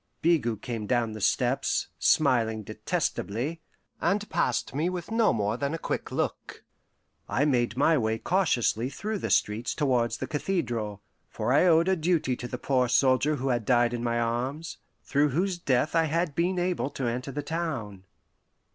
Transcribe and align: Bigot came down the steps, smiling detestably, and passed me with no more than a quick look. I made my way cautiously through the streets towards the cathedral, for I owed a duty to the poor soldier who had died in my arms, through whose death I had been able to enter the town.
Bigot 0.23 0.63
came 0.63 0.87
down 0.87 1.11
the 1.11 1.21
steps, 1.21 1.89
smiling 1.99 2.63
detestably, 2.63 3.61
and 3.99 4.27
passed 4.31 4.73
me 4.73 4.89
with 4.89 5.11
no 5.11 5.31
more 5.31 5.57
than 5.57 5.75
a 5.75 5.77
quick 5.77 6.11
look. 6.11 6.63
I 7.29 7.45
made 7.45 7.77
my 7.77 7.99
way 7.99 8.17
cautiously 8.17 8.89
through 8.89 9.19
the 9.19 9.29
streets 9.29 9.75
towards 9.75 10.17
the 10.17 10.25
cathedral, 10.25 11.03
for 11.29 11.53
I 11.53 11.67
owed 11.67 11.87
a 11.87 11.95
duty 11.95 12.35
to 12.37 12.47
the 12.47 12.57
poor 12.57 12.87
soldier 12.89 13.35
who 13.35 13.49
had 13.49 13.63
died 13.63 13.93
in 13.93 14.03
my 14.03 14.19
arms, 14.19 14.79
through 15.03 15.29
whose 15.29 15.59
death 15.59 15.95
I 15.95 16.05
had 16.05 16.33
been 16.33 16.57
able 16.57 16.89
to 16.89 17.05
enter 17.05 17.31
the 17.31 17.43
town. 17.43 18.05